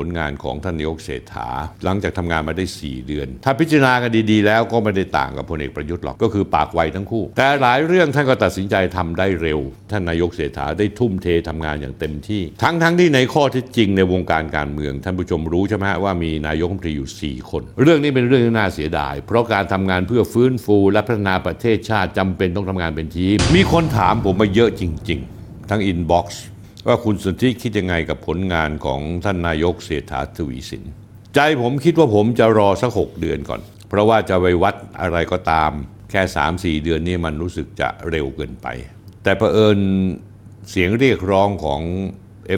[0.00, 1.48] ผลงานของท่านนายกเศรษฐา
[1.84, 9.60] หลังจากทำงานมาได้ 4 เดือน ถ้าพิจารณากันดีๆ แล้วก็ไม่ได้ต่างกับพลเอกประยุทธ์หรอกก็คือปากไวทั้งคู่ แต่หลายเรื่องท่านก็ตัดสินใจทำได้เร็ว
[9.90, 26.44] ท่านนายกเศรษฐาได้ทุ่มเททำงานอย่างเต็มที่ ทั้งๆทที่ในข้อท็จจริงในวงการการเมือง ท่านผู้ชมรู้ใช่ไหมว่ามีนายกรัฐมนตรีอยู่ 4 คน เรื่องนี้เป็นเรื่องที่น่าเสียดาย เพราะการทำงานเพื่อฟื้นฟูและพัฒนาประเทศชาติจำเป็นต้องทำงานเป็นทีมมีคนถามผมมาเยอะจริง ๆ ทั้งอินบ็อกซ์
[26.86, 30.82] ว่าคุณสนธิคิดยังไงกับผลงานของท่านนายกเศรษฐาทวีสิน
[31.34, 35.70] ใจผมคิดว่าผมจะรอสักหกเดือนก่อน เพราะว่าจะไปวัดอะไรก็ตาม
[36.10, 36.22] แค่
[36.78, 38.66] 3-4 เดือนนี้มันรู้สึกจะเร็วเกินไป
[39.22, 39.78] แต่เผอิญ
[40.70, 41.82] เสียงเรียกร้องของ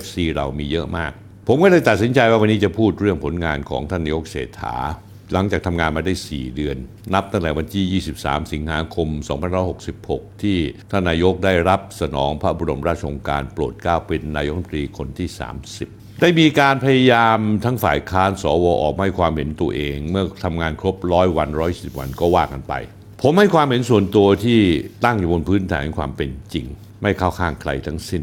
[0.02, 1.12] FC เรามีเยอะมาก
[1.48, 4.76] ผมก็เลยตัดสินใจว่าวันนี้จะพูดเรื่องผลงานของท่านนายกเศรษฐา
[5.32, 6.76] หลังจากทำงานมาได้ 4 เดือน
[7.14, 9.08] นับตั้งแต่วันที่ 23 สิงหาคม
[9.74, 10.58] 2566 ที่
[10.90, 15.28] ท่านนายกได้รับสนองพระบรมราชโองการโปรดเกล้าเป็นนายกรัฐมนตรีคนที่
[15.74, 22.72] 30ได้มีการพยายามทั้งฝ่ายค้านสวออกมาให้ความเห็นตัวเอง เมื่อทำงานครบร้อยวันร้อยสิบวันก็ว่ากันไป
[23.22, 24.60] ผมให้ความเห็นส่วนตัวที่
[25.04, 26.66] ตั้งอยู่บนพื้นฐานความเป็นจริง
[27.02, 28.22] ไม่เข้าข้างใครทั้งสิ้น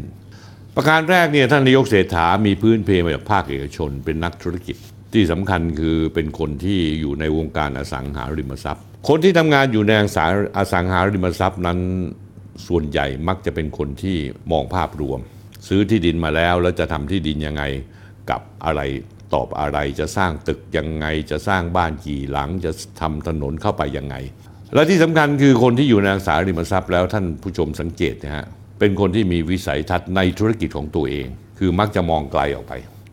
[0.76, 4.76] ประการแรกเนี่ยท่านนายกเศรษฐามีพื้นเพมาจากภาคเอกชนเป็นนักธุรกิจ
[5.12, 11.78] ที่สำคัญคือเป็นคนที่อยู่ในวงการอสังหาริมทรัพย์ คนที่ทำงานอยู่ในอสังอสังหาริมทรัพย์นั้น
[12.66, 14.16] ส่วนใหญ่มักจะเป็นคนที่
[14.52, 15.20] มองภาพรวม
[15.68, 17.62] ซื้อที่ดินมาแล้วแล้วจะทำที่ดินยังไง
[18.30, 18.80] กับอะไร
[19.34, 24.16] ตอบอะไรจะสร้างตึกยังไงจะสร้างบ้านกี่หลังจะทำถนนเข้าไปยังไง
[24.74, 28.46] และที่สำคัญคือคนที่อยู่ในอสังหาริมทรัพย์แล้วท่านผู้ชมสังเกตนะฮะ
[28.78, 31.26] เป็นคนที่มีวิสัยทัศน์ในธุรกิจของตัวเอง
[31.58, 32.72] คือมักจะมองไกลออกไป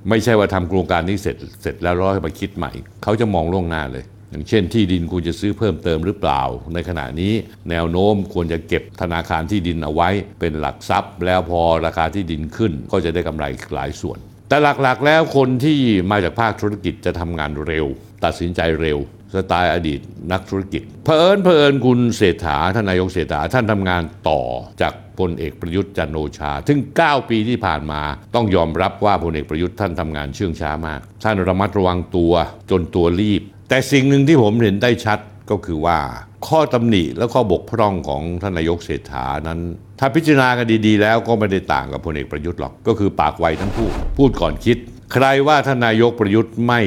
[0.09, 2.71] ไม่ใช่ว่าทำโครงการนี้เสร็จเสร็จแล้วร้อยมาคิดใหม่
[3.03, 6.41] เขาจะมองล่วงหน้าเลย อย่างเช่นที่ดินคุณจะซื้อเพิ่มเติมหรือเปล่า
[6.73, 7.33] ในขณะนี้
[7.69, 14.17] แนวโน้มควรจะเก็บธนาคารที่ดินเอาไว้เป็นหลักทรัพย์ แล้วพอราคาที่ดินขึ้นก็จะได้กำไรหลายส่วน
[14.49, 15.79] แต่หลักๆแล้วคนที่
[16.11, 17.85] มาจากภาคธุรกิจจะทำงานเร็ว
[18.25, 18.99] ตัดสินใจเร็ว
[19.35, 19.99] สไตล์อดีต
[20.31, 24.41] นักธุรกิจเพอิญเพอิญคุณเศรษฐาท่านนายกเศรษฐาท่านทำงานต่อ
[24.81, 28.01] จากพลเอกประยุทธ์จันโอชา ถึง 9 ปีที่ผ่านมา
[28.35, 32.33] ต้องยอมรับว่าพลเอกประยุทธ์ท่านทำงานเชื่องช้ามาก ท่านระมัดระวังตัว
[32.71, 35.19] จนตัวรีบ แต่สิ่งหนึ่งที่ผมเห็นได้ชัด
[35.49, 35.99] ก็คือว่า
[36.47, 39.59] ข้อตำหนิและข้อบกพร่องของท่านนายกเศรษฐานั้น
[39.99, 44.77] ถ้าพิจารณากันดีๆ แล้วก็ไม่ได้ต่างกับพลเอกประยุทธ์หรอกก็คือปากไวทั้งคู่พูดก่อนคิด
[45.13, 46.81] ใครว่าท่านนายกประยุทธ์ไม่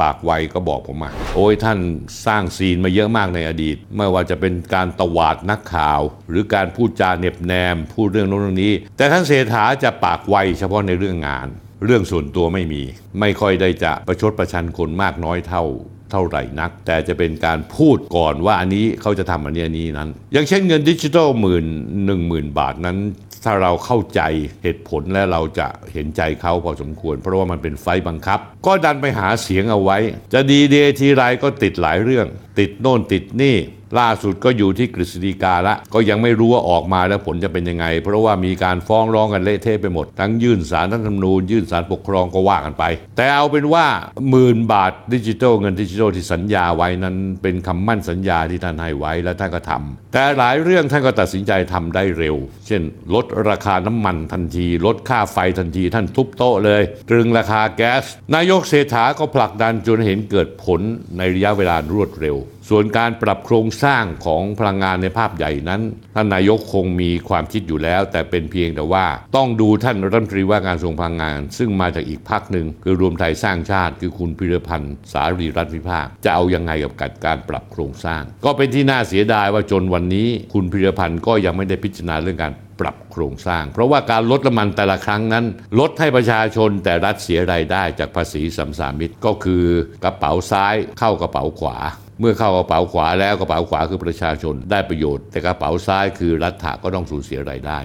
[0.00, 1.78] ปากไวก็บอกผมมา โอ้ยท่าน
[2.26, 11.48] สร้างซีนมาเยอะมากในอดีต ไม่ว่าจะเป็นการตวาดนักข่าว หรือการพูดจาเน็บแนม พูดเรื่องโน้นเรื่องนี้ แต่ท่านเศรษฐาจะปากไวเฉพาะในเรื่องงาน
[11.84, 12.82] เรื่องส่วนตัวไม่มี
[13.20, 15.64] ไม่ค่อยได้จะประชดประชันคนมากน้อยเท่า
[16.10, 21.64] เท่าไหร่นัก แต่จะเป็นการพูดก่อนว่าอันนี้เขาจะทำอันนี้อันนี้นั้น อย่างเช่นเงินดิจิทัลหมื่น
[22.04, 22.96] หนึ่งหมื่นบาทนั้น
[23.44, 24.20] ถ้าเราเข้าใจ
[24.62, 29.98] เหตุผลและเราจะเห็นใจเขาพอสมควร เพราะว่ามันเป็นไฟบังคับ ก็ดันไปหาเสียงเอาไว้
[30.32, 32.26] จะดีเดทีไรก็ติดหลายเรื่อง
[32.58, 33.56] ติดโน่นติดนี่
[33.98, 42.84] ล่าสุดก็อยู่ที่กฤษฎีกาละก็ยังไม่รู้ว่าออกมาแล้วผลจะเป็นยังไง เพราะว่ามีการฟ้องร้องกันเละเทะไปหมด ทั้งยื่นสารรัฐธรรมนูญยื่นสารปกครองก็ว่ากันไป
[43.16, 43.86] แต่เอาเป็นว่า
[44.30, 52.82] หมื่นบาทดิจิทัลเงินดิจิทัลที่สัญญาไว้นั้น เป็นคำมั่นสัญญาที่ท่านให้ไว้และท่านก็ทำแต่หลายเรื่องท่านก็ตัดสินใจทำได้เร็ว เช่น
[53.14, 60.80] ลดราคาน้ำมันทันที ลดค่าไฟทันที ท่านทุบโต๊ะเลย ตรึงราคาแก๊ส นายกเศรษฐาก็ผลักดันจนเห็นเกิดผล
[61.16, 62.36] ในระยะเวลารวดเร็ว
[62.68, 65.82] ส่วนการปรับโครงสร้างของพลังงานในภาพใหญ่นั้น
[66.14, 76.92] ท่านนายกคงมีความคิดอยู่แล้ว แต่เป็นเพียงแต่ว่าต้องดูท่านรัฐมนตรีว่าการกระทรวงพลังงาน ซึ่งมาจากอีกพักหนึ่งคือรวมไทยสร้างชาติ คือคุณพิรพันธ์สารีรัฐวิภาค จะเอายังไงกับ
[77.26, 85.44] การปรับโครงสร้าง ก็เป็นที่น่าเสียดายว่าจนวันนี้ คุณพิรพันธ์ก็ยังไม่ได้พิจารณาเรื่องการปรับโครงสร้าง เพราะว่าการลดน้ำมันแต่ละครั้งนั้น
[85.78, 89.64] ลดให้ประชาชนแต่รัฐเสียรายได้จากภาษีสัมสามิตก็คือ
[90.04, 91.78] กระเป๋าซ้ายเข้ากระเป๋าขวา
[92.20, 97.78] เมื่อเข้ากระเป๋าขวาแล้วกระเป๋าขวาคือประชาชนได้ประโยชน์ แต่กระเป๋าซ้ายคือรัฐก็ต้องสูญเสียรายได้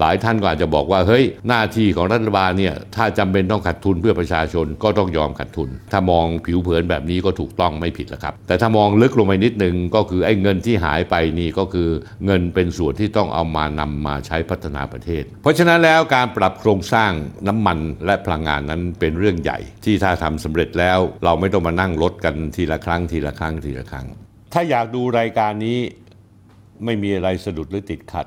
[0.00, 11.88] หลายท่านก็อาจจะบอกว่าเฮ้ยหน้าที่ของรัฐบาลเนี่ยถ้าจำเป็นต้องขาดทุนเพื่อประชาชนก็ต้องยอมขาดทุน ถ้ามองผิวเผินแบบนี้ก็ถูกต้องไม่ผิดแล้วครับ แต่ถ้ามองลึกลงไปนิดนึงก็คือไอ้เงินที่หายไปนี่ก็คือ
[12.26, 17.10] เงินเป็นส่วนที่ต้องเอามานำมาใช้พัฒนาประเทศ เพราะฉะนั้นแล้วการปรับโครงสร้าง
[17.48, 24.06] น้ำมันและพลังงานนั้นเป็นเรื่องใหญ่ ที่ถ้าทำสำเร็จแล้วเราไม่ต้องมานั่งลดกันทีละครั้งทีละครั้งทีละครั้ง
[24.52, 25.78] ถ้าอยากดูรายการนี้
[26.84, 28.26] ไม่มีอะไรสะดุดหรือติดขัด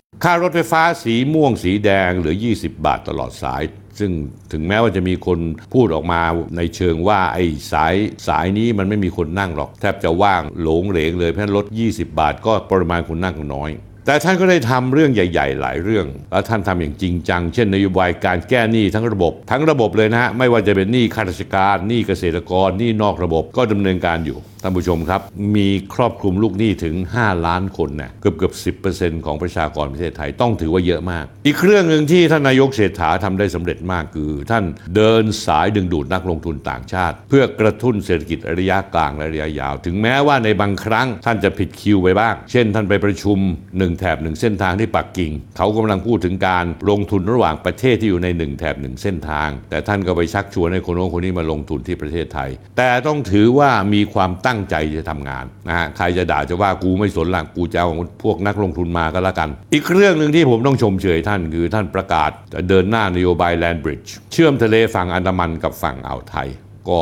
[0.23, 3.63] ค่ารถไฟฟ้าสีม่วงสีแดงเหลือ 20 บาทตลอดสาย
[3.99, 4.11] ซึ่ง
[4.51, 5.39] ถึงแม้ว่าจะมีคน
[5.73, 6.21] พูดออกมา
[6.57, 7.95] ในเชิงว่าไอ้สาย
[8.27, 13.69] สายนี้มันไม่มีคนนั่งหรอก แทบจะว่างหลงเหลงเลยเพราะฉะนั้นลด 20 บาทก็ปริมาณคนนั่งน้อย
[14.05, 25.21] แต่ท่านก็ได้ทำเรื่องใหญ่ ๆ หลายเรื่อง แล้วท่านทำอย่างจริงจัง เช่นนโยบายการแก้หนี้ทั้งระบบ ทั้งระบบเลยนะฮะไม่ว่าจะเป็นหนี้ข้าราชการหนี้เกษตรกรหนี้นอกระบบก็ดำเนินการอยู่ ท่านผู้ชมครับ
[25.55, 28.71] มีครอบคลุมลูกหนี้ถึง 5 ล้านคนนะเกือบเกือบสิ
[29.25, 34.63] ของประชากรประเทศไทยต้องถือว่าเยอะมาก อีกเรื่องหนึ่งที่ท่านนายกเศรษฐาทำได้สำเร็จมากคือ ท่าน
[34.95, 43.37] เดินสายดึงดูดนักลงทุนต่างชาติ เพื่อกระตุ้นเศรษฐกิจระยะกลางและระยะยาว ถึงแม้ว่าในบางครั้งท่านจะผิดคิวไปบ้าง เช่น ท่านไปประชุม
[43.77, 57.89] หนึ่งแถบหนึ่งเส้นทางที่ปักกิ่ง เขากำลังพูดถึงการลงทุนระหว่างประเทศที่อยู่ในหนึ่งแถบหนึ่งเส้นทาง แต่ท่านก็ไปชักชวนให้คนโน้นคนนี้มาลงทุนที่ประเทศไทย แต่ต้องถือว่ามีความตั้งั้งใจจะทำงานนะฮะใครจะด่าจะว่ากูไม่สนหลักกูจะเอา
[58.23, 66.47] พวกนักลงทุนมาก็แล้วกัน อีกเรื่องหนึ่งที่ผมต้องชมเชยท่านคือท่านประกาศจะเดินหน้านโยบายแลนบริดจ์เชื่อมทะเลฝั่งอันดามันกับฝั่งอ่าวไทย
[66.89, 67.01] ก็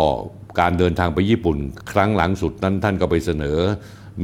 [0.60, 1.58] การเดินทางไปญี่ปุ่น
[1.92, 3.58] ครั้งหลังสุดนั้นท่านก็ไปเสนอ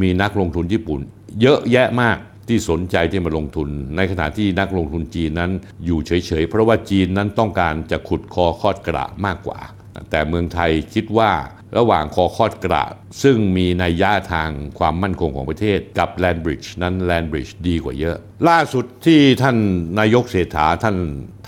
[0.02, 1.02] มีนักลงทุนญี่ปุ่น
[1.42, 2.18] เยอะแยะมาก
[2.48, 5.52] ที่สนใจที่มาลงทุน ในขณะที่นักลงทุนจีนนั้น
[5.86, 9.60] อยู่เฉยๆ เพราะว่าจีนนั้นต้องการจะขุดคอคอดกระมากกว่า
[10.10, 11.32] แต่เมืองไทยคิดว่า
[11.78, 12.86] ระหว่างคอคอดกระ
[13.24, 14.50] ซึ่งมีนัยยะทาง
[14.80, 18.18] ความมั่นคงของประเทศกับแลนบริดจ์นั้นแลนบริดจ์ดีกว่าเยอะ
[18.50, 19.58] ล่าสุดที่ท่าน
[20.00, 20.98] นายกเศรษฐาท่าน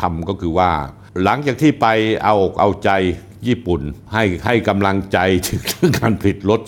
[0.02, 0.72] ทำก็คือว่า
[1.24, 1.88] หลังจากที่ไป
[2.24, 2.90] เอาอกเอาใจ
[3.48, 3.82] ญี่ปุ่น
[4.14, 5.18] ให้ให้กำลังใจ
[5.48, 6.62] ถึงเรื่องการผลิตรถ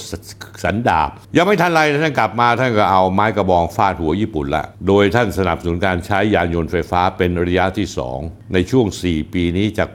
[0.63, 7.87] สันดาบ ยังไม่ทันไรท่านกลับมาท่านก็เอาไม้กระบองฟาดหัวญี่ปุ่นละ โดยท่านสนับสนุนการใช้ยานยนต์ไฟฟ้าเป็นระยะที่
[8.21, 9.89] 2 ในช่วง 4 ปีนี้จาก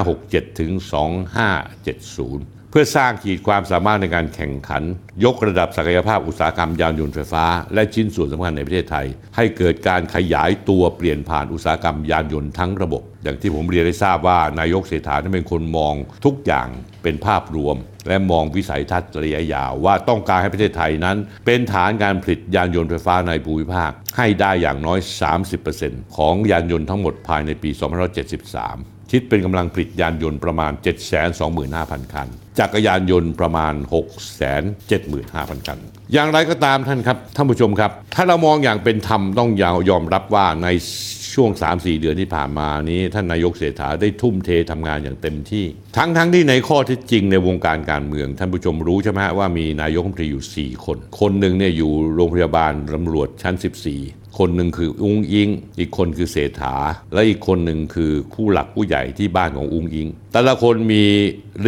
[0.00, 4.82] 2567 ถึง 2570 เพื่อสร้างขีดความสามารถในการแข่งขัน
[5.24, 16.68] ยกระดับศักยภาพอุตสาหกรรมยานยนต์ไฟฟ้า และชิ้นส่วนสำคัญในประเทศไทย ให้เกิดการขยายตัวเปลี่ยนผ่านอุตสาหกรรมยานยนต์ทั้งระบบ อย่างที่ผมเรียนได้ทราบว่านายกเศรษฐานั้นเป็นคนมองทุกอย่าง
[17.02, 17.76] เป็นภาพรวม
[18.08, 21.16] และมองวิสัยทัศน์ระยะยาวว่าต้องการให้ประเทศไทยนั้น
[21.46, 24.98] เป็นฐานการผลิตยานยนต์ไฟฟ้าในภูมิภาค ให้ได้อย่างน้อย
[25.58, 30.72] 30%ของยานยนต์ทั้งหมดภายในปี 2573 คิดเป็นกำลังผลิตยานยนต์ประมาณ
[31.42, 32.28] 725,000 คัน
[32.58, 33.74] จักรยานยนต์ประมาณ
[34.70, 35.78] 675,000 คัน
[36.12, 39.50] อย่างไรก็ตามท่านครับ ท่านผู้ชมครับ ถ้าเรามองอย่างเป็นธรรมต้อง
[39.90, 40.68] ยอมรับว่าใน
[41.34, 45.64] ช่วง 3-4 เดือนที่ผ่านมานี้ ท่านนายกเศรษฐาได้ทุ่มเททำงานอย่างเต็มที่
[45.96, 55.48] ทั้งทั้งที่ในข้อที่จริงในวงการการเมือง ท่านผู้ชมรู้ใช่ไหมว่ามีนายกรัฐมนตรีอยู่ 4 คน คนหนึ่งเนี่ยอยู่โรงพยาบาลตำรวจชั้น 14 คนหนึ่งคืออุ้งอิง
[55.78, 56.74] อีกคนคือเศรษฐา
[57.14, 61.04] และอีกคนหนึ่งคือผู้หลักผู้ใหญ่ที่บ้านของอุ้งอิง แต่ละคนมี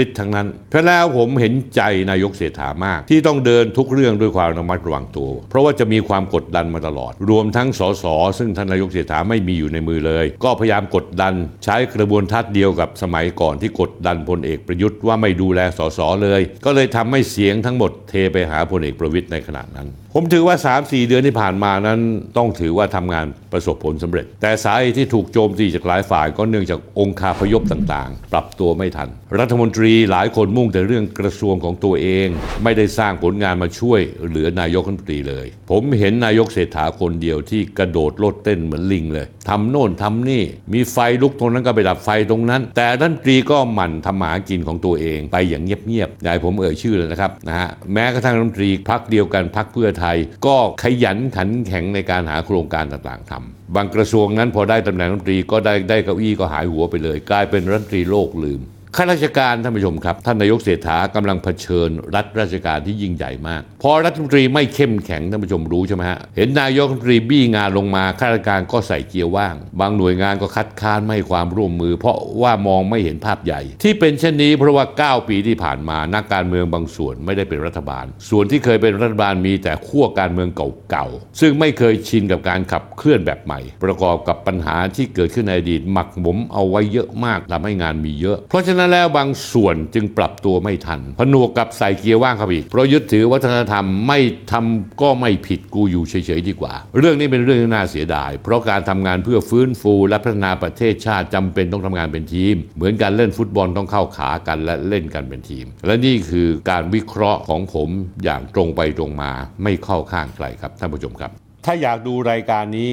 [0.03, 8.05] ฤทธิ์ทั้งนั้น เพราะแล้วผมเห็นใจนายกเศรษฐามาก ที่ต้องเดินทุกเรื่องด้วยความระมัดระวังตัว เพราะว่าจะมีความกดดันมาตลอด รวมทั้งสส
[8.39, 11.35] ซึ่งท่านนายกเศรษฐาไม่มีอยู่ในมือเลย ก็พยายามกดดัน
[11.65, 22.01] ใช้กระบวนทัศน์เดียวกับสมัยก่อนที่กดดันพลเอกประยุทธ์ว่าไม่ดูแลสสเลย ก็เลยทำให้เสียงทั้งหมดเทไปหาพลเอกประวิตยในขณะนั้น ผมถือว่า3-4เดือนที่ผ่านมานั้น
[22.37, 29.09] ต้องถือว่าทำงาน ประสบผลสำเร็จ แต่สาเหตุที่ถูกโจมตีจากหลายฝ่ายก็เนื่องจากองค์คาพยพต่างๆ ปรับตัวไม่ทัน
[29.39, 32.27] รัฐมนตรีหลายคนมุ่งแต่เรื่องกระทรวงของตัวเอง
[32.63, 40.43] ไม่ได้สร้างผลงานมาช่วยเหลือนายกรัฐมนตรีเลย ผมเห็นนายกเศรษฐาคนเดียวที่กระโดดโลดเต้นเหมือนลิงเลยทำโน่นทำนี่
[40.73, 53.44] มีไฟลุกตรงนั้นก็ไปดับไฟตรงนั้น แต่รัฐมนตรีก็หมั่นทำหมากินของตัวเองไปอย่างเงียบๆอย่าให้ผมเอ่ยชื่อเลยนะครับนะฮะแม้กระทั่งรัฐมนตรีพักเดียวกันพักเพื่อไทย ก็ขยันขันแข็งในการหาโครงการต่างๆทำ
[53.75, 58.61] บางกระทรวงนั้นพอได้ตำแหน่งรัฐมนตรีก็ได้ได้เก้าอี้ก็หายหัวไปเลย กลายเป็นรัฐมนตรีโลกลืม
[58.97, 80.49] ข้าราชการท่านผู้ชมครับ ท่านนายกเศรษฐากำลังเผชิญรัฐราชการที่ยิ่งใหญ่มาก พอรัฐมนตรีไม่เข้มแข็งท่านผู้ชมรู้ใช่ไหมฮะเห็นนายกรัฐมนตรีบี้งานลงมาข้าราชการก็ใส่เกียร์ว่าง บางหน่วยงานก็คัดค้านไม่ความร่วมมือ เพราะว่ามองไม่เห็นภาพใหญ่ ที่เป็นเช่นนี้เพราะว่า 9 ปีที่ผ่านมานักการเมืองบางส่วนไม่ได้เป็นรัฐบาล ส่วนที่เคยเป็นรัฐบาลมีแต่ขั้วการเมือง
[80.91, 94.19] เก่าๆซึ่งไม่เคยชินกับการขับเคลื่อนแบบใหม่ ประกอบกับปัญหาที่เกิดขึ้นในอดีตหมักหมมเอาไว้เยอะมากทำให้งานมีเยอะ เพราะฉะนั้นั้นแล้วบางส่วนจึงปรับตัวไม่ทัน ผนวกกับใส่เกียร์ว่างเข้าไปอีกเพราะยึดถือวัฒนธรรมไม่
[94.53, 107.89] ทำก็ไม่ผิดกูอยู่เฉยๆดีกว่า เรื่องนี้เป็นเรื่องที่น่าเสียดาย เพราะการทำงานเพื่อฟื้นฟูและพัฒนาประเทศชาติจำเป็นต้องทำงานเป็นทีม เหมือนการเล่นฟุตบอลต้องเข้าขากันและเล่นกันเป็นทีม และนี่คือการวิเคราะห์ของผม
[108.25, 111.31] อย่างตรงไปตรงมาไม่เข้าข้างใครครับท่านผู้ชมครับ
[111.65, 112.91] ถ้าอยากดูรายการนี้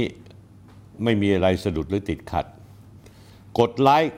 [1.03, 2.45] ไม่มีอะไรสะดุดหรือติดขัด
[3.59, 4.17] กดไลค์